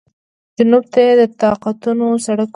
جنوب 0.57 0.83
ته 0.93 0.99
یې 1.05 1.13
د 1.19 1.21
اطاقونو 1.27 2.07
ته 2.15 2.21
سړک 2.25 2.49
و. 2.49 2.49